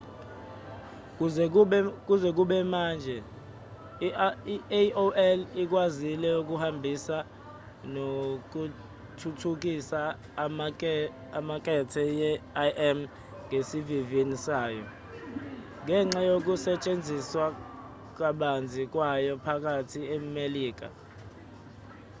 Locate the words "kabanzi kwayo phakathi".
18.17-19.99